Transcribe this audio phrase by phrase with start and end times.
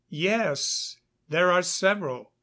[0.09, 0.97] _Yes,
[1.29, 2.33] there are several.